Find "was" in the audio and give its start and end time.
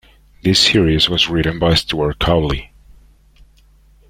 1.11-1.29